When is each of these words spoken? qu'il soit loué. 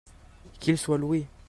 qu'il 0.59 0.79
soit 0.79 0.97
loué. 0.97 1.27